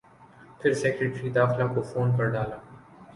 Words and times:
پھر 0.59 0.73
سیکرٹری 0.73 1.29
داخلہ 1.29 1.67
کو 1.73 1.81
فون 1.81 2.17
کر 2.17 2.25
ڈالا۔ 2.33 2.57